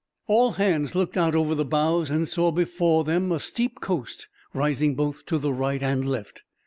[0.25, 4.95] All hands looked out over the bows and saw, before them, a steep coast rising
[4.95, 6.41] both to the right and left.